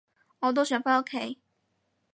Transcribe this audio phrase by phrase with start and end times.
[0.39, 1.39] 我都想返屋企